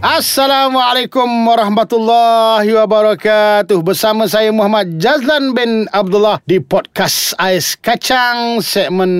Assalamualaikum 0.00 1.28
warahmatullahi 1.44 2.72
wabarakatuh. 2.72 3.84
Bersama 3.84 4.24
saya 4.24 4.48
Muhammad 4.48 4.96
Jazlan 4.96 5.52
bin 5.52 5.92
Abdullah 5.92 6.40
Di 6.48 6.56
podcast 6.56 7.36
Ais 7.36 7.76
Kacang 7.76 8.64
Segmen 8.64 9.12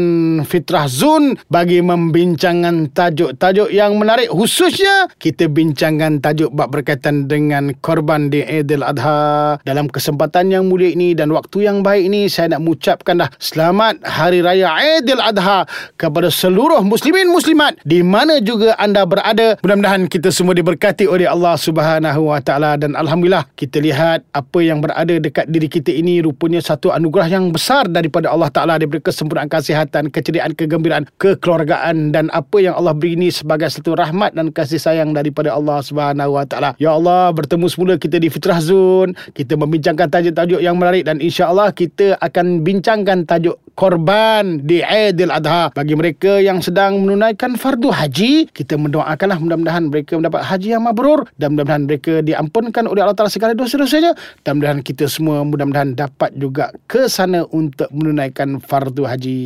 Fitrah 0.48 0.88
Zun 0.88 1.36
Bagi 1.52 1.84
membincangkan 1.84 2.96
tajuk-tajuk 2.96 3.68
yang 3.68 4.00
menarik. 4.00 4.32
Khususnya 4.32 5.12
kita 5.20 5.52
bincangkan 5.52 6.24
tajuk 6.24 6.48
bab 6.48 6.72
berkaitan 6.72 7.28
dengan 7.28 7.76
korban 7.84 8.32
di 8.32 8.40
Aidil 8.40 8.80
Adha. 8.80 9.60
Dalam 9.60 9.84
kesempatan 9.84 10.48
yang 10.48 10.64
mulia 10.64 10.96
ini 10.96 11.12
dan 11.12 11.28
waktu 11.36 11.68
yang 11.68 11.84
baik 11.84 12.08
ini 12.08 12.32
Saya 12.32 12.56
nak 12.56 12.64
mengucapkan 12.64 13.20
dah 13.20 13.28
Selamat 13.36 14.00
Hari 14.00 14.40
Raya 14.40 14.72
Aidil 14.80 15.20
Adha 15.20 15.68
Kepada 16.00 16.32
seluruh 16.32 16.80
muslimin 16.80 17.28
muslimat 17.28 17.76
Di 17.84 18.00
mana 18.00 18.40
juga 18.40 18.80
anda 18.80 19.04
berada. 19.04 19.60
Mudah-mudahan 19.60 20.08
kita 20.08 20.32
semua 20.32 20.56
diberi 20.56 20.69
diberkati 20.70 21.10
oleh 21.10 21.26
Allah 21.26 21.58
Subhanahu 21.58 22.30
Wa 22.30 22.38
Taala 22.38 22.78
dan 22.78 22.94
alhamdulillah 22.94 23.42
kita 23.58 23.82
lihat 23.82 24.22
apa 24.30 24.58
yang 24.62 24.78
berada 24.78 25.18
dekat 25.18 25.50
diri 25.50 25.66
kita 25.66 25.90
ini 25.90 26.22
rupanya 26.22 26.62
satu 26.62 26.94
anugerah 26.94 27.26
yang 27.26 27.50
besar 27.50 27.90
daripada 27.90 28.30
Allah 28.30 28.54
Taala 28.54 28.78
daripada 28.78 29.02
kesempurnaan 29.10 29.50
kesihatan, 29.50 30.14
keceriaan, 30.14 30.54
kegembiraan, 30.54 31.10
kekeluargaan 31.18 32.14
dan 32.14 32.30
apa 32.30 32.62
yang 32.62 32.78
Allah 32.78 32.94
beri 32.94 33.18
ini 33.18 33.34
sebagai 33.34 33.66
satu 33.66 33.98
rahmat 33.98 34.38
dan 34.38 34.54
kasih 34.54 34.78
sayang 34.78 35.10
daripada 35.10 35.50
Allah 35.58 35.82
Subhanahu 35.82 36.38
Wa 36.38 36.46
Taala. 36.46 36.78
Ya 36.78 36.94
Allah, 36.94 37.34
bertemu 37.34 37.66
semula 37.66 37.98
kita 37.98 38.22
di 38.22 38.30
Fitrah 38.30 38.62
Zone, 38.62 39.18
kita 39.34 39.58
membincangkan 39.58 40.06
tajuk-tajuk 40.06 40.62
yang 40.62 40.78
menarik 40.78 41.02
dan 41.02 41.18
insya-Allah 41.18 41.74
kita 41.74 42.14
akan 42.22 42.62
bincangkan 42.62 43.26
tajuk 43.26 43.58
korban 43.74 44.60
di 44.60 44.84
Aidil 44.84 45.32
Adha. 45.32 45.72
Bagi 45.72 45.94
mereka 45.96 46.38
yang 46.42 46.60
sedang 46.60 47.00
menunaikan 47.00 47.56
fardu 47.56 47.88
haji 47.88 48.50
kita 48.52 48.76
mendoakanlah 48.76 49.40
mudah-mudahan 49.40 49.88
mereka 49.88 50.20
mendapat 50.20 50.44
haji 50.44 50.76
yang 50.76 50.84
mabrur 50.84 51.24
dan 51.40 51.56
mudah-mudahan 51.56 51.84
mereka 51.88 52.20
diampunkan 52.20 52.84
oleh 52.84 53.00
Allah 53.00 53.16
Taala 53.16 53.32
segala 53.32 53.56
dosa-dosanya. 53.56 54.12
Dan 54.44 54.60
mudah-mudahan 54.60 54.82
kita 54.84 55.08
semua 55.08 55.42
mudah-mudahan 55.46 55.96
dapat 55.96 56.36
juga 56.36 56.74
ke 56.84 57.08
sana 57.08 57.46
untuk 57.50 57.88
menunaikan 57.94 58.60
fardu 58.60 59.08
haji. 59.08 59.40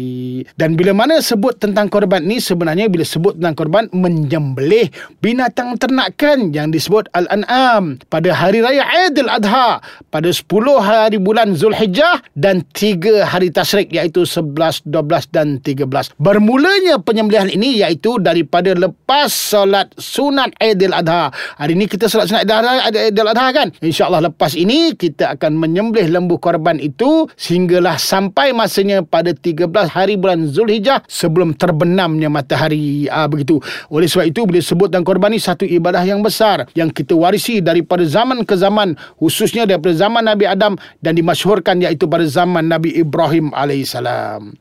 Dan 0.58 0.74
bila 0.74 0.96
mana 0.96 1.22
sebut 1.22 1.56
tentang 1.60 1.86
korban 1.86 2.24
ni 2.24 2.42
sebenarnya 2.42 2.90
bila 2.90 3.06
sebut 3.06 3.38
tentang 3.38 3.54
korban 3.54 3.84
menyembelih 3.94 4.90
binatang 5.22 5.78
ternakan 5.78 6.50
yang 6.50 6.74
disebut 6.74 7.06
al-an'am. 7.14 8.00
Pada 8.10 8.34
hari 8.34 8.64
raya 8.64 8.82
Aidil 8.82 9.30
Adha 9.30 9.78
pada 10.10 10.30
10 10.30 10.44
hari 10.80 11.16
bulan 11.20 11.54
Zulhijjah 11.54 12.22
dan 12.34 12.66
3 12.74 13.24
hari 13.24 13.50
tasyrik 13.50 13.92
iaitu 13.92 14.23
11, 14.26 14.84
12 14.88 15.30
dan 15.30 15.60
13. 15.62 16.16
Bermulanya 16.18 16.98
penyembelihan 17.00 17.48
ini 17.52 17.84
iaitu 17.84 18.18
daripada 18.18 18.72
lepas 18.74 19.30
solat 19.30 19.92
sunat 19.94 20.56
Aidil 20.58 20.96
Adha. 20.96 21.30
Hari 21.60 21.76
ini 21.76 21.86
kita 21.86 22.08
solat 22.10 22.32
sunat 22.32 22.48
Aidil 22.48 23.28
Adha 23.28 23.46
kan? 23.54 23.68
InsyaAllah 23.78 24.32
lepas 24.32 24.56
ini 24.58 24.96
kita 24.96 25.36
akan 25.38 25.60
menyembelih 25.60 26.10
lembu 26.10 26.40
korban 26.40 26.80
itu 26.80 27.28
sehinggalah 27.36 28.00
sampai 28.00 28.50
masanya 28.56 29.04
pada 29.04 29.36
13 29.36 29.68
hari 29.92 30.16
bulan 30.16 30.48
Zulhijjah 30.48 31.04
sebelum 31.06 31.54
terbenamnya 31.54 32.32
matahari. 32.32 33.06
Ah 33.12 33.28
begitu. 33.28 33.60
Oleh 33.92 34.08
sebab 34.08 34.26
itu 34.28 34.40
boleh 34.44 34.64
sebut 34.64 34.88
dan 34.88 35.04
korban 35.04 35.32
ini 35.32 35.40
satu 35.40 35.66
ibadah 35.66 36.02
yang 36.04 36.20
besar 36.24 36.68
yang 36.78 36.88
kita 36.88 37.12
warisi 37.16 37.58
daripada 37.60 38.06
zaman 38.06 38.46
ke 38.46 38.54
zaman 38.56 38.94
khususnya 39.18 39.66
daripada 39.66 39.94
zaman 39.96 40.24
Nabi 40.24 40.46
Adam 40.46 40.78
dan 41.02 41.12
dimasyhurkan 41.18 41.82
iaitu 41.82 42.06
pada 42.06 42.24
zaman 42.24 42.70
Nabi 42.70 42.94
Ibrahim 42.96 43.50
alaihissalam. 43.52 44.03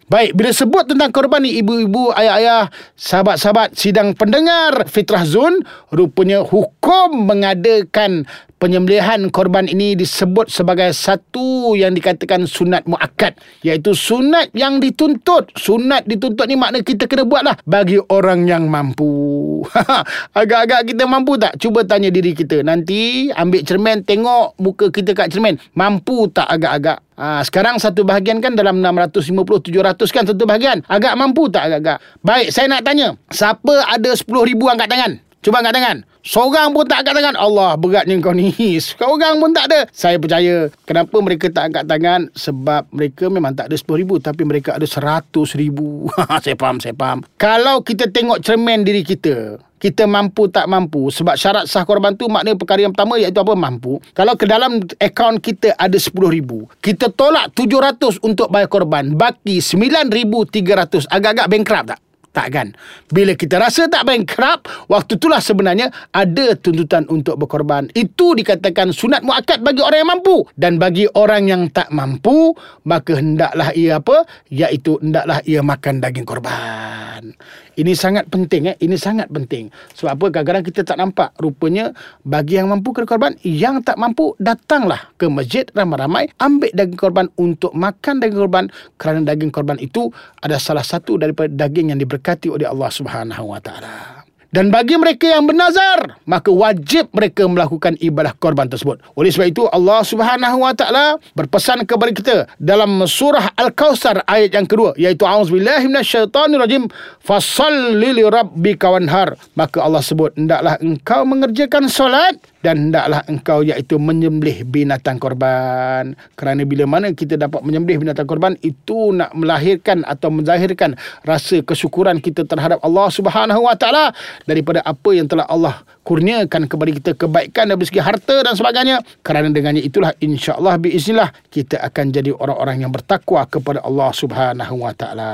Baik, 0.07 0.31
bila 0.37 0.51
sebut 0.55 0.87
tentang 0.87 1.11
korban 1.11 1.43
ni 1.43 1.59
ibu-ibu, 1.59 2.15
ayah-ayah, 2.15 2.71
sahabat-sahabat 2.95 3.75
sidang 3.75 4.15
pendengar 4.15 4.87
Fitrah 4.87 5.27
Zone, 5.27 5.61
rupanya 5.91 6.41
hukum 6.41 7.27
mengadakan 7.27 8.23
penyembelihan 8.63 9.27
korban 9.27 9.67
ini 9.67 9.91
disebut 9.99 10.47
sebagai 10.47 10.95
satu 10.95 11.75
yang 11.75 11.91
dikatakan 11.91 12.47
sunat 12.47 12.87
muakkad 12.87 13.35
iaitu 13.59 13.91
sunat 13.91 14.55
yang 14.55 14.79
dituntut. 14.79 15.51
Sunat 15.59 16.07
dituntut 16.07 16.47
ni 16.47 16.55
makna 16.55 16.79
kita 16.79 17.11
kena 17.11 17.27
buatlah 17.27 17.59
bagi 17.67 17.99
orang 17.99 18.47
yang 18.47 18.71
mampu. 18.71 19.67
Agak-agak 20.39 20.95
kita 20.95 21.03
mampu 21.03 21.35
tak? 21.35 21.59
Cuba 21.59 21.83
tanya 21.83 22.07
diri 22.07 22.31
kita. 22.31 22.63
Nanti 22.63 23.27
ambil 23.35 23.67
cermin 23.67 23.99
tengok 24.07 24.55
muka 24.63 24.87
kita 24.87 25.11
kat 25.11 25.35
cermin. 25.35 25.59
Mampu 25.75 26.31
tak 26.31 26.47
agak-agak? 26.47 27.03
Ha, 27.19 27.43
sekarang 27.43 27.83
satu 27.83 28.07
bahagian 28.07 28.39
kan 28.39 28.55
dalam 28.55 28.79
650 28.79 29.43
700 29.59 30.07
kan 30.07 30.23
satu 30.23 30.47
bahagian. 30.47 30.79
Agak 30.87 31.19
mampu 31.19 31.51
tak 31.51 31.67
agak-agak? 31.67 31.99
Baik 32.23 32.47
saya 32.55 32.71
nak 32.71 32.87
tanya 32.87 33.19
siapa 33.27 33.83
ada 33.91 34.15
10,000 34.15 34.55
angkat 34.55 34.87
tangan? 34.87 35.11
Cuba 35.43 35.59
angkat 35.59 35.75
tangan 35.75 35.97
Seorang 36.23 36.71
pun 36.71 36.87
tak 36.87 37.03
angkat 37.03 37.19
tangan. 37.19 37.35
Allah 37.35 37.75
beratnya 37.75 38.15
kau 38.23 38.31
ni. 38.31 38.55
Seorang 38.79 39.43
pun 39.43 39.51
tak 39.51 39.67
ada. 39.67 39.83
Saya 39.91 40.15
percaya. 40.15 40.71
Kenapa 40.87 41.19
mereka 41.19 41.51
tak 41.51 41.67
angkat 41.67 41.83
tangan? 41.83 42.31
Sebab 42.31 42.87
mereka 42.95 43.27
memang 43.27 43.51
tak 43.51 43.67
ada 43.67 43.75
RM10,000. 43.75 44.31
Tapi 44.31 44.41
mereka 44.47 44.69
ada 44.79 44.87
RM100,000. 44.87 45.77
saya 46.47 46.55
faham, 46.55 46.77
saya 46.79 46.95
faham. 46.95 47.27
Kalau 47.35 47.83
kita 47.83 48.07
tengok 48.07 48.39
cermin 48.39 48.87
diri 48.87 49.03
kita. 49.03 49.59
Kita 49.83 50.07
mampu 50.07 50.47
tak 50.47 50.63
mampu. 50.71 51.11
Sebab 51.11 51.35
syarat 51.35 51.67
sah 51.67 51.83
korban 51.83 52.15
tu 52.15 52.31
maknanya 52.31 52.55
perkara 52.55 52.87
yang 52.87 52.95
pertama 52.95 53.19
iaitu 53.19 53.43
apa? 53.43 53.51
Mampu. 53.51 53.99
Kalau 54.15 54.39
ke 54.39 54.47
dalam 54.47 54.79
akaun 55.03 55.43
kita 55.43 55.75
ada 55.75 55.99
RM10,000. 55.99 56.79
Kita 56.79 57.11
tolak 57.11 57.51
RM700 57.51 58.23
untuk 58.23 58.47
bayar 58.47 58.71
korban. 58.71 59.11
Baki 59.11 59.59
RM9,300. 59.59 61.11
Agak-agak 61.11 61.51
bankrupt 61.51 61.87
tak? 61.91 61.99
Tak 62.33 62.47
kan? 62.49 62.73
Bila 63.13 63.37
kita 63.37 63.61
rasa 63.61 63.85
tak 63.85 64.09
bankrupt, 64.09 64.65
waktu 64.89 65.21
itulah 65.21 65.37
sebenarnya 65.37 65.93
ada 66.09 66.57
tuntutan 66.57 67.05
untuk 67.05 67.37
berkorban. 67.37 67.85
Itu 67.93 68.33
dikatakan 68.33 68.89
sunat 68.89 69.21
muakkad 69.21 69.61
bagi 69.61 69.85
orang 69.85 70.01
yang 70.01 70.11
mampu. 70.17 70.37
Dan 70.57 70.81
bagi 70.81 71.05
orang 71.13 71.45
yang 71.45 71.69
tak 71.69 71.93
mampu, 71.93 72.57
maka 72.89 73.21
hendaklah 73.21 73.69
ia 73.77 74.01
apa? 74.01 74.25
Iaitu 74.49 74.97
hendaklah 74.97 75.45
ia 75.45 75.61
makan 75.61 76.01
daging 76.01 76.25
korban. 76.25 77.37
Ini 77.73 77.93
sangat 77.97 78.29
penting 78.29 78.69
eh. 78.69 78.75
Ini 78.77 78.95
sangat 78.95 79.29
penting. 79.33 79.73
Sebab 79.97 80.13
apa? 80.13 80.25
Kadang-kadang 80.29 80.65
kita 80.65 80.81
tak 80.85 80.97
nampak. 81.01 81.33
Rupanya 81.41 81.91
bagi 82.21 82.61
yang 82.61 82.69
mampu 82.69 82.93
kena 82.93 83.09
korban, 83.09 83.33
yang 83.41 83.81
tak 83.81 83.97
mampu 83.97 84.37
datanglah 84.37 85.11
ke 85.17 85.25
masjid 85.27 85.65
ramai-ramai 85.73 86.29
ambil 86.37 86.71
daging 86.71 86.99
korban 86.99 87.27
untuk 87.35 87.73
makan 87.73 88.21
daging 88.21 88.39
korban 88.39 88.65
kerana 89.01 89.25
daging 89.25 89.51
korban 89.51 89.77
itu 89.81 90.13
ada 90.39 90.61
salah 90.61 90.85
satu 90.85 91.17
daripada 91.17 91.49
daging 91.49 91.91
yang 91.91 91.99
diberkati 91.99 92.53
oleh 92.53 92.69
Allah 92.69 92.89
Subhanahu 92.93 93.51
Wa 93.53 93.59
Taala. 93.59 94.22
Dan 94.53 94.69
bagi 94.69 94.93
mereka 95.01 95.25
yang 95.33 95.49
bernazar, 95.49 96.21
maka 96.29 96.53
wajib 96.53 97.09
mereka 97.09 97.49
melakukan 97.49 97.97
ibadah 97.97 98.37
korban 98.37 98.69
tersebut. 98.69 99.01
Oleh 99.17 99.33
sebab 99.33 99.49
itu 99.49 99.65
Allah 99.73 100.05
Subhanahu 100.05 100.61
Wa 100.61 100.77
Taala 100.77 101.17
berpesan 101.33 101.81
kepada 101.89 102.13
kita 102.13 102.35
dalam 102.61 103.01
surah 103.09 103.49
Al-Kautsar 103.57 104.21
ayat 104.29 104.53
yang 104.53 104.69
kedua 104.69 104.93
iaitu 104.93 105.25
auzubillahi 105.25 105.89
minasyaitonirrajim 105.89 106.85
fasalli 107.17 108.13
li 108.13 108.21
rabbika 108.21 108.93
wanhar. 108.93 109.33
Maka 109.57 109.81
Allah 109.81 110.05
sebut 110.05 110.37
hendaklah 110.37 110.77
engkau 110.85 111.25
mengerjakan 111.25 111.89
solat 111.89 112.37
dan 112.63 112.89
hendaklah 112.89 113.19
engkau 113.27 113.59
iaitu 113.59 113.99
menyembelih 113.99 114.63
binatang 114.63 115.19
korban. 115.19 116.15
Kerana 116.39 116.63
bila 116.63 116.87
mana 116.87 117.11
kita 117.11 117.35
dapat 117.35 117.59
menyembelih 117.59 117.99
binatang 117.99 118.23
korban 118.23 118.55
itu 118.63 119.11
nak 119.11 119.35
melahirkan 119.35 120.07
atau 120.07 120.31
menzahirkan 120.31 120.95
rasa 121.27 121.59
kesyukuran 121.59 122.23
kita 122.23 122.47
terhadap 122.47 122.79
Allah 122.79 123.11
Subhanahu 123.11 123.67
Wa 123.67 123.75
Taala 123.75 124.15
daripada 124.47 124.79
apa 124.87 125.11
yang 125.11 125.27
telah 125.27 125.43
Allah 125.51 125.83
kurniakan 126.07 126.71
kepada 126.71 126.89
kita 126.95 127.11
kebaikan 127.19 127.67
dari 127.67 127.83
segi 127.83 127.99
harta 127.99 128.47
dan 128.47 128.55
sebagainya. 128.55 129.03
Kerana 129.19 129.51
dengannya 129.51 129.83
itulah 129.83 130.15
insya-Allah 130.23 130.79
biiznillah 130.79 131.35
kita 131.51 131.83
akan 131.83 132.15
jadi 132.15 132.31
orang-orang 132.31 132.87
yang 132.87 132.91
bertakwa 132.95 133.43
kepada 133.43 133.83
Allah 133.83 134.09
Subhanahu 134.15 134.87
Wa 134.87 134.93
Taala. 134.95 135.31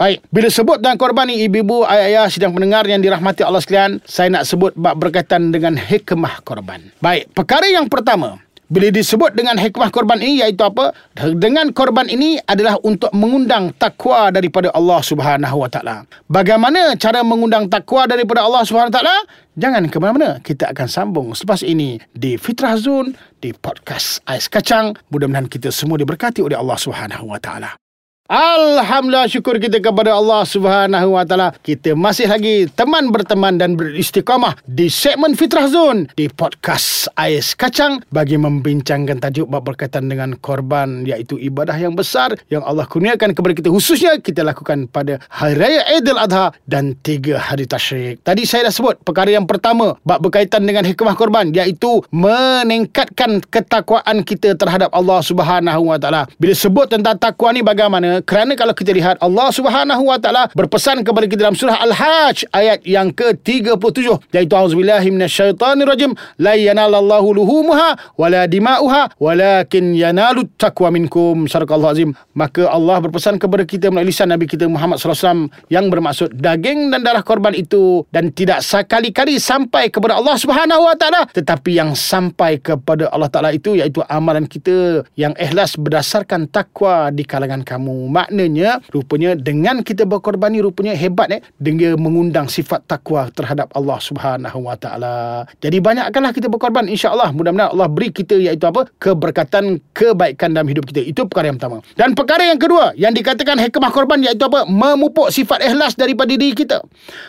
Baik, 0.00 0.24
bila 0.32 0.48
sebut 0.48 0.80
dan 0.80 0.96
korban 0.96 1.28
ni 1.28 1.44
ibu-ibu, 1.44 1.84
ayah-ayah 1.84 2.32
sedang 2.32 2.56
pendengar 2.56 2.88
yang 2.88 3.04
dirahmati 3.04 3.44
Allah 3.44 3.60
sekalian, 3.60 4.00
saya 4.08 4.32
nak 4.32 4.48
sebut 4.48 4.72
bab 4.80 4.96
berkaitan 4.96 5.52
dengan 5.52 5.76
hikmah 5.76 6.40
korban 6.40 6.69
korban. 6.70 6.94
Baik, 7.02 7.22
perkara 7.34 7.66
yang 7.66 7.90
pertama, 7.90 8.38
bila 8.70 8.86
disebut 8.94 9.34
dengan 9.34 9.58
hikmah 9.58 9.90
korban 9.90 10.22
ini 10.22 10.46
iaitu 10.46 10.62
apa? 10.62 10.94
Dengan 11.18 11.74
korban 11.74 12.06
ini 12.06 12.38
adalah 12.46 12.78
untuk 12.86 13.10
mengundang 13.10 13.74
takwa 13.74 14.30
daripada 14.30 14.70
Allah 14.70 15.02
Subhanahu 15.02 15.66
Wa 15.66 15.68
Taala. 15.74 15.96
Bagaimana 16.30 16.94
cara 16.94 17.26
mengundang 17.26 17.66
takwa 17.66 18.06
daripada 18.06 18.46
Allah 18.46 18.62
Subhanahu 18.62 18.94
Wa 18.94 18.96
Taala? 19.02 19.16
Jangan 19.58 19.90
ke 19.90 19.98
mana-mana. 19.98 20.38
Kita 20.38 20.70
akan 20.70 20.86
sambung 20.86 21.34
selepas 21.34 21.66
ini 21.66 21.98
di 22.14 22.38
Fitrah 22.38 22.78
Zone 22.78 23.18
di 23.42 23.50
podcast 23.50 24.22
Ais 24.30 24.46
Kacang. 24.46 24.94
Mudah-mudahan 25.10 25.50
kita 25.50 25.74
semua 25.74 25.98
diberkati 25.98 26.38
oleh 26.38 26.54
Allah 26.54 26.78
Subhanahu 26.78 27.26
Wa 27.26 27.42
Taala. 27.42 27.79
Alhamdulillah 28.30 29.26
syukur 29.26 29.58
kita 29.58 29.82
kepada 29.82 30.14
Allah 30.14 30.46
Subhanahu 30.46 31.18
Wa 31.18 31.26
Taala. 31.26 31.50
Kita 31.66 31.98
masih 31.98 32.30
lagi 32.30 32.70
teman 32.78 33.10
berteman 33.10 33.58
dan 33.58 33.74
beristiqamah 33.74 34.54
di 34.70 34.86
segmen 34.86 35.34
Fitrah 35.34 35.66
Zone 35.66 36.06
di 36.14 36.30
podcast 36.30 37.10
Ais 37.18 37.58
Kacang 37.58 37.98
bagi 38.14 38.38
membincangkan 38.38 39.18
tajuk 39.18 39.50
bab 39.50 39.66
berkaitan 39.66 40.06
dengan 40.06 40.38
korban 40.38 41.02
iaitu 41.02 41.42
ibadah 41.42 41.74
yang 41.74 41.98
besar 41.98 42.38
yang 42.54 42.62
Allah 42.62 42.86
kurniakan 42.86 43.34
kepada 43.34 43.50
kita 43.50 43.66
khususnya 43.66 44.22
kita 44.22 44.46
lakukan 44.46 44.86
pada 44.86 45.18
Hari 45.26 45.58
Raya 45.58 45.82
Aidil 45.90 46.22
Adha 46.22 46.54
dan 46.70 46.94
tiga 47.02 47.42
hari 47.42 47.66
tasyrik. 47.66 48.22
Tadi 48.22 48.46
saya 48.46 48.70
dah 48.70 48.74
sebut 48.78 49.02
perkara 49.02 49.34
yang 49.34 49.50
pertama 49.50 49.98
bab 50.06 50.22
berkaitan 50.22 50.62
dengan 50.62 50.86
hikmah 50.86 51.18
korban 51.18 51.50
iaitu 51.50 52.06
meningkatkan 52.14 53.42
ketakwaan 53.50 54.22
kita 54.22 54.54
terhadap 54.54 54.94
Allah 54.94 55.18
Subhanahu 55.18 55.90
Wa 55.90 55.98
Taala. 55.98 56.30
Bila 56.38 56.54
sebut 56.54 56.86
tentang 56.86 57.18
takwa 57.18 57.50
ni 57.50 57.66
bagaimana 57.66 58.19
kerana 58.22 58.52
kalau 58.54 58.76
kita 58.76 58.92
lihat 58.92 59.16
Allah 59.24 59.48
Subhanahu 59.48 60.04
wa 60.04 60.20
taala 60.20 60.52
berpesan 60.52 61.00
kepada 61.00 61.24
kita 61.24 61.48
dalam 61.48 61.56
surah 61.56 61.80
Al-Hajj 61.80 62.52
ayat 62.52 62.84
yang 62.84 63.08
ke-37 63.16 64.06
iaitu 64.36 64.54
auzubillahi 64.54 65.08
minasyaitonirrajim 65.08 66.12
la 66.36 66.54
yanalallahu 66.54 67.32
luhumuha 67.40 67.96
wala 68.20 68.44
dima'uha 68.44 69.16
walakin 69.16 69.96
yanalut 69.96 70.52
taqwa 70.60 70.92
minkum. 70.92 71.48
Sadaqallahu 71.48 71.92
azim. 71.96 72.10
Maka 72.36 72.68
Allah 72.68 73.00
berpesan 73.00 73.40
kepada 73.40 73.64
kita 73.64 73.88
melalui 73.88 74.10
lisan 74.10 74.26
Nabi 74.26 74.50
kita 74.50 74.66
Muhammad 74.66 74.98
sallallahu 74.98 75.22
alaihi 75.22 75.30
wasallam 75.30 75.70
yang 75.70 75.86
bermaksud 75.86 76.28
daging 76.34 76.90
dan 76.90 77.06
darah 77.06 77.22
korban 77.22 77.54
itu 77.54 78.02
dan 78.10 78.34
tidak 78.34 78.60
sekali-kali 78.66 79.38
sampai 79.38 79.86
kepada 79.86 80.18
Allah 80.18 80.34
Subhanahu 80.34 80.82
wa 80.82 80.98
taala 80.98 81.30
tetapi 81.30 81.78
yang 81.78 81.94
sampai 81.94 82.58
kepada 82.58 83.06
Allah 83.14 83.30
taala 83.30 83.54
itu 83.54 83.78
iaitu 83.78 84.02
amalan 84.10 84.50
kita 84.50 85.06
yang 85.14 85.30
ikhlas 85.38 85.78
berdasarkan 85.78 86.50
takwa 86.50 87.14
di 87.14 87.22
kalangan 87.22 87.62
kamu 87.62 88.09
maknanya 88.10 88.82
rupanya 88.90 89.38
dengan 89.38 89.86
kita 89.86 90.02
berkorban 90.02 90.50
ni 90.50 90.58
rupanya 90.58 90.98
hebat 90.98 91.30
eh 91.30 91.40
dengan 91.62 91.94
mengundang 92.02 92.50
sifat 92.50 92.82
takwa 92.90 93.30
terhadap 93.30 93.70
Allah 93.70 93.98
Subhanahu 94.02 94.66
Wa 94.66 94.74
Taala. 94.74 95.46
Jadi 95.62 95.78
banyakkanlah 95.78 96.34
kita 96.34 96.50
berkorban 96.50 96.90
insya-Allah 96.90 97.30
mudah-mudahan 97.30 97.70
Allah 97.70 97.86
beri 97.86 98.10
kita 98.10 98.34
iaitu 98.34 98.66
apa 98.66 98.90
keberkatan 98.98 99.78
kebaikan 99.94 100.50
dalam 100.50 100.66
hidup 100.66 100.90
kita. 100.90 101.06
Itu 101.06 101.30
perkara 101.30 101.54
yang 101.54 101.58
pertama. 101.62 101.78
Dan 101.94 102.18
perkara 102.18 102.42
yang 102.50 102.58
kedua 102.58 102.92
yang 102.98 103.14
dikatakan 103.14 103.62
hikmah 103.62 103.94
korban 103.94 104.18
iaitu 104.26 104.42
apa 104.42 104.66
memupuk 104.66 105.30
sifat 105.30 105.62
ikhlas 105.62 105.94
daripada 105.94 106.34
diri 106.34 106.52
kita. 106.52 106.82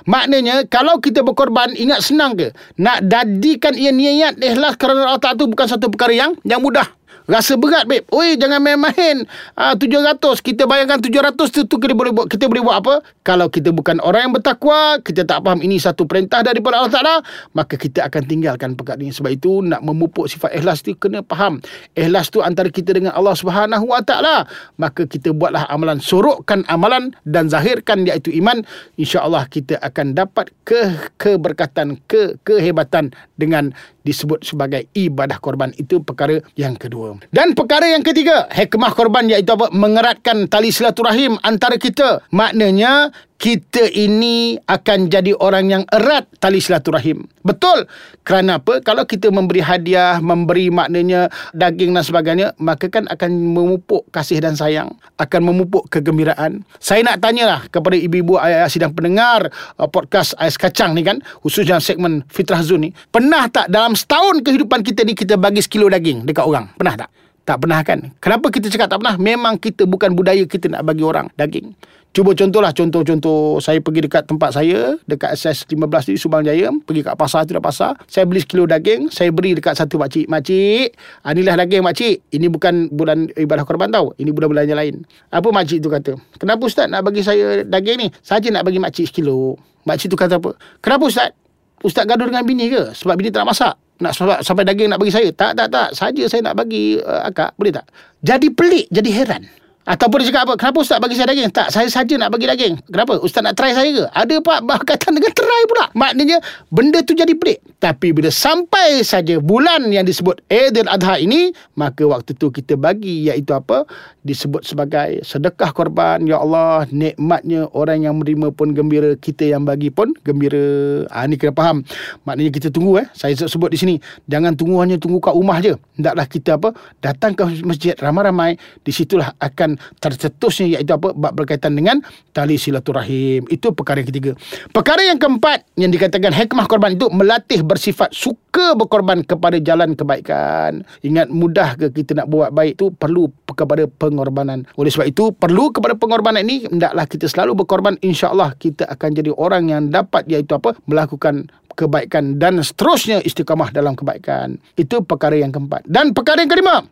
Maknanya 0.09 0.65
kalau 0.65 0.97
kita 0.97 1.21
berkorban 1.21 1.77
ingat 1.77 2.01
senang 2.01 2.33
ke 2.33 2.49
nak 2.81 3.05
jadikan 3.05 3.77
ia 3.77 3.93
niat 3.93 4.41
ikhlas 4.41 4.79
kerana 4.79 5.05
Allah 5.13 5.21
Taala 5.21 5.37
itu 5.37 5.45
bukan 5.45 5.67
satu 5.69 5.91
perkara 5.93 6.13
yang 6.15 6.31
yang 6.47 6.63
mudah. 6.63 6.87
Rasa 7.29 7.57
berat 7.57 7.85
babe. 7.85 8.05
Oi 8.09 8.37
jangan 8.37 8.61
main-main. 8.61 9.25
Ah 9.53 9.77
700 9.77 10.17
kita 10.41 10.65
bayangkan 10.65 10.97
700 10.97 11.37
tu, 11.37 11.61
tu 11.69 11.75
kita 11.77 11.93
boleh 11.93 12.13
buat 12.13 12.27
kita 12.29 12.49
boleh 12.49 12.63
buat 12.65 12.77
apa? 12.81 12.93
Kalau 13.21 13.47
kita 13.53 13.69
bukan 13.69 14.01
orang 14.01 14.29
yang 14.29 14.33
bertakwa, 14.33 14.97
kita 15.01 15.25
tak 15.25 15.45
faham 15.45 15.61
ini 15.61 15.77
satu 15.77 16.09
perintah 16.09 16.41
daripada 16.41 16.81
Allah 16.81 16.93
Taala, 16.93 17.15
maka 17.53 17.77
kita 17.77 18.09
akan 18.09 18.21
tinggalkan 18.25 18.73
perkara 18.73 18.97
ini. 18.97 19.13
Sebab 19.13 19.29
itu 19.29 19.61
nak 19.61 19.85
memupuk 19.85 20.25
sifat 20.25 20.57
ikhlas 20.57 20.81
tu 20.81 20.97
kena 20.97 21.21
faham. 21.21 21.61
Ikhlas 21.93 22.33
tu 22.33 22.41
antara 22.41 22.73
kita 22.73 22.97
dengan 22.97 23.13
Allah 23.13 23.37
Subhanahu 23.37 23.85
Wa 23.85 24.01
Taala. 24.01 24.49
Maka 24.81 25.05
kita 25.05 25.29
buatlah 25.31 25.69
amalan, 25.69 26.01
sorokkan 26.01 26.65
amalan 26.65 27.13
dan 27.27 27.47
zahirkan 27.47 28.09
iaitu 28.09 28.33
iman, 28.41 28.65
insya-Allah 28.97 29.45
kita 29.47 29.77
akan 29.81 30.17
dapat 30.17 30.49
ke 30.65 31.11
keberkatan, 31.21 32.01
ke 32.09 32.41
kehebatan 32.41 33.13
dengan 33.37 33.73
disebut 34.01 34.41
sebagai 34.45 34.89
ibadah 34.93 35.37
korban. 35.37 35.73
Itu 35.77 36.01
perkara 36.01 36.41
yang 36.57 36.77
kedua. 36.77 37.17
Dan 37.29 37.53
perkara 37.53 37.89
yang 37.89 38.01
ketiga 38.01 38.49
hikmah 38.49 38.93
korban 38.93 39.29
iaitu 39.29 39.53
apa? 39.53 39.69
Mengeratkan 39.73 40.49
tali 40.49 40.73
silaturahim 40.73 41.37
antara 41.45 41.77
kita. 41.77 42.25
Maknanya 42.33 43.13
kita 43.41 43.89
ini 43.89 44.53
akan 44.69 45.09
jadi 45.09 45.33
orang 45.41 45.65
yang 45.73 45.83
erat 45.89 46.29
tali 46.37 46.61
silaturahim. 46.61 47.25
Betul. 47.41 47.89
Kerana 48.21 48.61
apa? 48.61 48.85
Kalau 48.85 49.01
kita 49.09 49.33
memberi 49.33 49.65
hadiah, 49.65 50.21
memberi 50.21 50.69
maknanya 50.69 51.25
daging 51.57 51.89
dan 51.97 52.05
sebagainya, 52.05 52.47
maka 52.61 52.85
kan 52.93 53.09
akan 53.09 53.33
memupuk 53.33 54.05
kasih 54.13 54.45
dan 54.45 54.53
sayang. 54.53 54.93
Akan 55.17 55.41
memupuk 55.41 55.89
kegembiraan. 55.89 56.61
Saya 56.77 57.01
nak 57.01 57.17
tanyalah 57.25 57.65
kepada 57.73 57.97
ibu-ibu 57.97 58.37
ayah-ayah 58.37 58.69
sidang 58.69 58.93
pendengar 58.93 59.49
uh, 59.81 59.89
podcast 59.89 60.37
Ais 60.37 60.53
Kacang 60.53 60.93
ni 60.93 61.01
kan, 61.01 61.17
khususnya 61.41 61.81
segmen 61.81 62.21
Fitrah 62.29 62.61
Zun 62.61 62.85
ni. 62.85 62.93
Pernah 63.09 63.49
tak 63.49 63.73
dalam 63.73 63.97
setahun 63.97 64.45
kehidupan 64.45 64.85
kita 64.85 65.01
ni 65.01 65.17
kita 65.17 65.33
bagi 65.41 65.65
sekilo 65.65 65.89
daging 65.89 66.29
dekat 66.29 66.45
orang? 66.45 66.69
Pernah 66.77 66.93
tak? 66.93 67.09
Tak 67.41 67.57
pernah 67.57 67.81
kan? 67.81 68.13
Kenapa 68.21 68.53
kita 68.53 68.69
cakap 68.69 68.85
tak 68.85 69.01
pernah? 69.01 69.17
Memang 69.17 69.57
kita 69.57 69.89
bukan 69.89 70.13
budaya 70.13 70.45
kita 70.45 70.69
nak 70.69 70.85
bagi 70.85 71.01
orang 71.01 71.25
daging. 71.33 71.73
Cuba 72.11 72.35
contohlah 72.35 72.75
contoh-contoh. 72.75 73.63
Saya 73.63 73.79
pergi 73.79 74.03
dekat 74.03 74.27
tempat 74.27 74.51
saya 74.51 74.99
dekat 75.07 75.31
SS15 75.31 76.11
di 76.11 76.15
Subang 76.19 76.43
Jaya 76.43 76.67
pergi 76.83 77.07
kat 77.07 77.15
pasar 77.15 77.47
tidak 77.47 77.63
pasar. 77.63 77.95
Saya 78.03 78.27
beli 78.27 78.43
sekilo 78.43 78.67
daging 78.67 79.07
saya 79.07 79.31
beri 79.31 79.55
dekat 79.55 79.79
satu 79.79 79.95
makcik 79.95 80.27
makcik 80.27 80.91
ah, 81.23 81.31
inilah 81.31 81.55
daging 81.63 81.79
makcik. 81.79 82.19
Ini 82.35 82.51
bukan 82.51 82.91
bulan 82.91 83.31
ibadah 83.39 83.63
korban 83.63 83.95
tau 83.95 84.11
ini 84.19 84.27
bulan-bulan 84.35 84.67
yang 84.67 84.75
lain. 84.75 85.07
Apa 85.31 85.55
makcik 85.55 85.79
tu 85.79 85.87
kata? 85.87 86.19
Kenapa 86.35 86.67
ustaz 86.67 86.91
nak 86.91 87.07
bagi 87.07 87.23
saya 87.23 87.63
daging 87.63 87.97
ni? 88.03 88.07
Saja 88.19 88.51
nak 88.51 88.67
bagi 88.67 88.83
makcik 88.83 89.07
sekilo. 89.07 89.55
Makcik 89.87 90.11
tu 90.11 90.19
kata 90.19 90.35
apa? 90.35 90.51
Kenapa 90.83 91.07
ustaz? 91.07 91.31
Ustaz 91.79 92.03
gaduh 92.03 92.27
dengan 92.27 92.43
bini 92.43 92.67
ke? 92.67 92.91
Sebab 92.91 93.15
bini 93.15 93.31
tak 93.31 93.47
nak 93.47 93.55
masak. 93.55 93.73
Nak 94.03 94.43
sampai 94.43 94.67
daging 94.67 94.91
nak 94.91 94.99
bagi 94.99 95.15
saya. 95.15 95.31
Tak 95.31 95.55
tak 95.55 95.71
tak. 95.71 95.95
Saja 95.95 96.27
saya 96.27 96.43
nak 96.43 96.59
bagi 96.59 96.99
uh, 96.99 97.23
akak. 97.23 97.55
Boleh 97.55 97.71
tak? 97.71 97.87
Jadi 98.19 98.51
pelik 98.51 98.91
jadi 98.91 99.09
heran 99.15 99.60
Ataupun 99.81 100.21
dia 100.21 100.29
cakap 100.29 100.41
apa? 100.45 100.53
Kenapa 100.61 100.77
Ustaz 100.85 101.01
bagi 101.01 101.17
saya 101.17 101.33
daging? 101.33 101.49
Tak, 101.49 101.73
saya 101.73 101.89
saja 101.89 102.13
nak 102.13 102.29
bagi 102.29 102.45
daging. 102.45 102.77
Kenapa? 102.85 103.17
Ustaz 103.17 103.41
nak 103.41 103.57
try 103.57 103.73
saya 103.73 103.89
ke? 103.89 104.05
Ada 104.13 104.35
pak 104.37 104.59
berkaitan 104.69 105.17
dengan 105.17 105.33
try 105.33 105.63
pula. 105.65 105.85
Maknanya, 105.97 106.37
benda 106.69 107.01
tu 107.01 107.17
jadi 107.17 107.33
pelik. 107.33 107.65
Tapi 107.81 108.13
bila 108.13 108.29
sampai 108.29 109.01
saja 109.01 109.41
bulan 109.41 109.89
yang 109.89 110.05
disebut 110.05 110.45
Aidil 110.53 110.85
Adha 110.85 111.17
ini, 111.17 111.49
maka 111.73 112.05
waktu 112.05 112.37
tu 112.37 112.53
kita 112.53 112.77
bagi 112.77 113.25
iaitu 113.25 113.57
apa? 113.57 113.89
Disebut 114.21 114.61
sebagai 114.61 115.25
sedekah 115.25 115.73
korban. 115.73 116.29
Ya 116.29 116.37
Allah, 116.37 116.85
nikmatnya 116.93 117.65
orang 117.73 118.05
yang 118.05 118.21
menerima 118.21 118.53
pun 118.53 118.77
gembira. 118.77 119.17
Kita 119.17 119.49
yang 119.49 119.65
bagi 119.65 119.89
pun 119.89 120.13
gembira. 120.21 120.61
Ha, 121.09 121.25
ini 121.25 121.41
kena 121.41 121.57
faham. 121.57 121.81
Maknanya 122.29 122.53
kita 122.53 122.69
tunggu 122.69 123.01
eh. 123.01 123.09
Saya 123.17 123.33
sebut 123.33 123.73
di 123.73 123.81
sini. 123.81 123.95
Jangan 124.29 124.53
tunggu 124.53 124.77
hanya 124.77 125.01
tunggu 125.01 125.17
kat 125.17 125.33
rumah 125.33 125.57
je. 125.57 125.73
Hendaklah 125.97 126.25
kita 126.29 126.61
apa? 126.61 126.69
Datang 127.01 127.33
ke 127.33 127.65
masjid 127.65 127.97
ramai-ramai. 127.97 128.61
Di 128.85 128.93
situlah 128.93 129.33
akan 129.71 129.99
tercetusnya 130.03 130.79
iaitu 130.79 130.91
apa? 130.91 131.15
Bab 131.15 131.31
berkaitan 131.35 131.77
dengan 131.77 132.03
tali 132.35 132.59
silaturahim. 132.59 133.47
Itu 133.47 133.71
perkara 133.71 134.03
yang 134.03 134.09
ketiga. 134.09 134.31
Perkara 134.71 135.01
yang 135.05 135.19
keempat 135.19 135.63
yang 135.79 135.91
dikatakan 135.93 136.35
hikmah 136.35 136.67
korban 136.67 136.95
itu 136.95 137.07
melatih 137.11 137.63
bersifat 137.63 138.11
suka 138.11 138.75
berkorban 138.75 139.23
kepada 139.23 139.57
jalan 139.63 139.95
kebaikan. 139.95 140.83
Ingat 141.05 141.31
mudah 141.31 141.79
ke 141.79 141.87
kita 141.91 142.23
nak 142.23 142.27
buat 142.27 142.51
baik 142.51 142.75
tu 142.75 142.91
perlu 142.91 143.31
kepada 143.51 143.87
pengorbanan. 143.87 144.67
Oleh 144.75 144.91
sebab 144.91 145.07
itu 145.07 145.31
perlu 145.35 145.71
kepada 145.71 145.95
pengorbanan 145.95 146.43
ini 146.43 146.67
hendaklah 146.67 147.07
kita 147.07 147.27
selalu 147.31 147.63
berkorban. 147.63 147.95
Insyaallah 148.03 148.57
kita 148.59 148.87
akan 148.91 149.09
jadi 149.15 149.31
orang 149.35 149.71
yang 149.71 149.83
dapat 149.87 150.27
iaitu 150.27 150.55
apa? 150.55 150.75
Melakukan 150.87 151.47
kebaikan 151.71 152.35
dan 152.35 152.59
seterusnya 152.59 153.23
istiqamah 153.23 153.71
dalam 153.71 153.95
kebaikan. 153.95 154.59
Itu 154.75 155.07
perkara 155.07 155.39
yang 155.39 155.55
keempat. 155.55 155.87
Dan 155.87 156.11
perkara 156.11 156.43
yang 156.43 156.51
kelima 156.51 156.83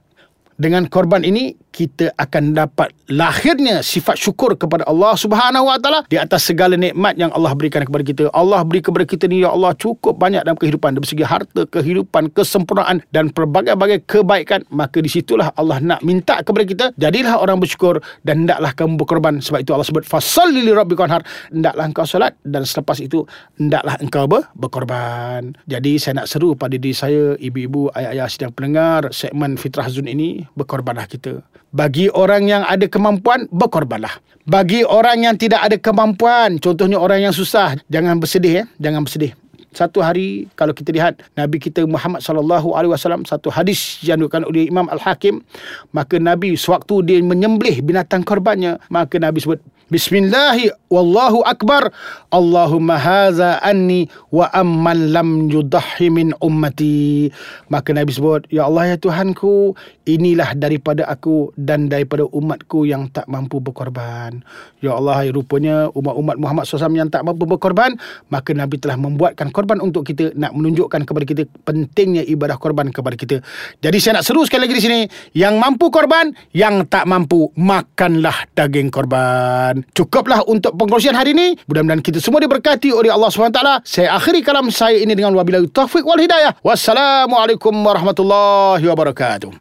dengan 0.59 0.91
korban 0.91 1.23
ini 1.23 1.55
kita 1.79 2.11
akan 2.19 2.51
dapat 2.51 2.91
lahirnya 3.07 3.79
sifat 3.79 4.19
syukur 4.19 4.59
kepada 4.59 4.83
Allah 4.83 5.15
Subhanahu 5.15 5.71
Wa 5.71 5.79
Taala 5.79 5.99
di 6.11 6.19
atas 6.19 6.43
segala 6.43 6.75
nikmat 6.75 7.15
yang 7.15 7.31
Allah 7.31 7.55
berikan 7.55 7.87
kepada 7.87 8.03
kita. 8.03 8.23
Allah 8.35 8.67
beri 8.67 8.83
kepada 8.83 9.07
kita 9.07 9.31
ni 9.31 9.47
ya 9.47 9.55
Allah 9.55 9.71
cukup 9.79 10.19
banyak 10.19 10.43
dalam 10.43 10.59
kehidupan 10.59 10.99
dari 10.99 11.07
segi 11.07 11.23
harta, 11.23 11.63
kehidupan, 11.71 12.35
kesempurnaan 12.35 12.99
dan 13.15 13.31
pelbagai-bagai 13.31 14.03
kebaikan. 14.03 14.67
Maka 14.75 14.99
di 14.99 15.07
situlah 15.07 15.55
Allah 15.55 15.79
nak 15.79 16.03
minta 16.03 16.43
kepada 16.43 16.67
kita 16.67 16.85
jadilah 16.99 17.39
orang 17.39 17.63
bersyukur 17.63 18.03
dan 18.27 18.43
hendaklah 18.43 18.75
kamu 18.75 18.99
berkorban 18.99 19.39
sebab 19.39 19.63
itu 19.63 19.71
Allah 19.71 19.87
sebut 19.87 20.03
fasalli 20.03 20.59
li 20.59 20.75
rabbika 20.75 21.07
wanhar. 21.07 21.23
Hendaklah 21.47 21.87
engkau 21.87 22.03
solat 22.03 22.35
dan 22.43 22.67
selepas 22.67 22.99
itu 22.99 23.23
hendaklah 23.55 23.95
engkau 24.03 24.27
ber- 24.27 24.51
berkorban. 24.51 25.55
Jadi 25.63 25.95
saya 25.95 26.19
nak 26.19 26.27
seru 26.27 26.59
pada 26.59 26.75
diri 26.75 26.91
saya, 26.91 27.39
ibu-ibu, 27.39 27.87
ayah-ayah 27.95 28.27
sedang 28.27 28.51
pendengar 28.51 29.15
segmen 29.15 29.55
Fitrah 29.55 29.87
Zun 29.87 30.11
ini 30.11 30.43
berkorbanlah 30.59 31.07
kita. 31.07 31.39
Bagi 31.69 32.09
orang 32.09 32.49
yang 32.49 32.63
ada 32.65 32.89
kemampuan, 32.89 33.45
berkorbanlah. 33.53 34.17
Bagi 34.49 34.81
orang 34.81 35.21
yang 35.29 35.35
tidak 35.37 35.61
ada 35.61 35.77
kemampuan, 35.77 36.57
contohnya 36.57 36.97
orang 36.97 37.29
yang 37.29 37.33
susah, 37.35 37.77
jangan 37.93 38.17
bersedih 38.17 38.53
ya, 38.61 38.63
jangan 38.81 39.05
bersedih. 39.05 39.37
satu 39.69 40.01
hari 40.01 40.49
kalau 40.57 40.73
kita 40.73 40.89
lihat 40.89 41.21
Nabi 41.37 41.61
kita 41.61 41.85
Muhammad 41.85 42.25
sallallahu 42.25 42.73
alaihi 42.73 42.89
wasallam 42.89 43.21
satu 43.21 43.53
hadis 43.53 44.01
yang 44.01 44.17
dinukukan 44.17 44.49
oleh 44.49 44.65
Imam 44.65 44.89
Al-Hakim 44.89 45.45
maka 45.93 46.17
Nabi 46.17 46.57
sewaktu 46.57 47.05
dia 47.05 47.21
menyembelih 47.21 47.85
binatang 47.85 48.25
korbannya 48.25 48.81
maka 48.89 49.21
Nabi 49.21 49.37
sebut 49.37 49.61
Bismillahi 49.89 50.69
wallahu 50.93 51.41
akbar. 51.41 51.89
Allahumma 52.29 53.01
haza 53.01 53.57
anni 53.65 54.05
wa 54.29 54.45
amman 54.53 55.09
lam 55.09 55.49
yudahi 55.49 56.13
min 56.13 56.29
ummati. 56.37 57.33
Maka 57.73 57.97
Nabi 57.97 58.13
sebut 58.13 58.45
ya 58.53 58.69
Allah 58.69 58.93
ya 58.93 58.97
Tuhanku 59.01 59.73
inilah 60.05 60.53
daripada 60.53 61.09
aku 61.09 61.49
dan 61.57 61.89
daripada 61.89 62.29
umatku 62.29 62.85
yang 62.85 63.09
tak 63.09 63.25
mampu 63.25 63.57
berkorban. 63.57 64.45
Ya 64.77 64.93
Allah 64.93 65.25
ya 65.25 65.33
rupanya 65.33 65.89
umat-umat 65.97 66.37
Muhammad 66.37 66.69
SAW 66.69 66.93
yang 66.93 67.09
tak 67.09 67.25
mampu 67.25 67.49
berkorban 67.49 67.97
maka 68.29 68.53
Nabi 68.53 68.77
telah 68.77 68.93
membuatkan 68.93 69.49
korban 69.49 69.81
untuk 69.81 70.05
kita 70.05 70.37
nak 70.37 70.53
menunjukkan 70.53 71.01
kepada 71.01 71.25
kita 71.25 71.49
pentingnya 71.65 72.21
ibadah 72.29 72.61
korban 72.61 72.93
kepada 72.93 73.17
kita. 73.17 73.41
Jadi 73.81 73.97
saya 73.97 74.21
nak 74.21 74.25
seru 74.29 74.45
sekali 74.45 74.69
lagi 74.69 74.77
di 74.77 74.83
sini 74.85 74.99
yang 75.33 75.57
mampu 75.57 75.89
korban 75.89 76.29
yang 76.53 76.85
tak 76.85 77.09
mampu 77.09 77.49
makanlah 77.57 78.45
daging 78.53 78.93
korban 78.93 79.78
cukuplah 79.93 80.45
untuk 80.45 80.75
pengkongsian 80.75 81.15
hari 81.15 81.33
ini. 81.33 81.57
Mudah-mudahan 81.65 82.01
kita 82.03 82.21
semua 82.21 82.39
diberkati 82.43 82.93
oleh 82.93 83.09
Allah 83.09 83.29
SWT 83.29 83.61
saya 83.85 84.15
akhiri 84.15 84.45
kalam 84.45 84.69
saya 84.69 84.97
ini 84.99 85.13
dengan 85.13 85.33
wabillahi 85.35 85.69
taufiq 85.69 86.05
wal 86.05 86.19
hidayah. 86.19 86.55
Wassalamualaikum 86.61 87.73
warahmatullahi 87.73 88.85
wabarakatuh 88.85 89.51